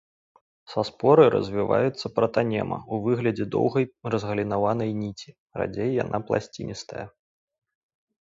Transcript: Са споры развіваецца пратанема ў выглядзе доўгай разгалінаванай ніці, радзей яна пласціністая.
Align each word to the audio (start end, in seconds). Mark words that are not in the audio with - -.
Са 0.71 0.83
споры 0.89 1.25
развіваецца 1.33 2.09
пратанема 2.15 2.79
ў 2.79 2.95
выглядзе 3.07 3.45
доўгай 3.55 3.85
разгалінаванай 4.15 4.91
ніці, 5.03 5.29
радзей 5.63 5.93
яна 6.03 6.17
пласціністая. 6.31 7.05